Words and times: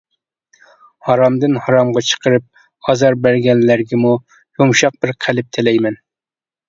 ھارامدىن 1.09 1.59
ھارامغا 1.65 2.03
چىقىرىپ 2.11 2.49
ئازار 2.93 3.17
بەرگەنلەرگىمۇ 3.27 4.15
يۇمشاق 4.63 5.01
بىر 5.05 5.15
قەلب 5.27 5.53
تىلەيمەن. 5.59 6.01